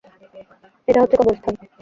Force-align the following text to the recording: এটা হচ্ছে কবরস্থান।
এটা 0.87 0.99
হচ্ছে 1.01 1.17
কবরস্থান। 1.17 1.53